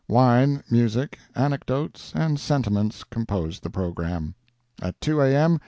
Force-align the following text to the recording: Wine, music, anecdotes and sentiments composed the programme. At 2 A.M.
Wine, 0.07 0.63
music, 0.67 1.19
anecdotes 1.35 2.11
and 2.15 2.39
sentiments 2.39 3.03
composed 3.03 3.61
the 3.61 3.69
programme. 3.69 4.33
At 4.81 4.99
2 4.99 5.21
A.M. 5.21 5.59